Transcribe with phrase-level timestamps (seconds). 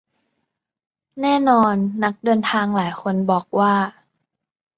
[1.21, 3.73] แน่นอนนักเดินทางหลายคนบอกว่า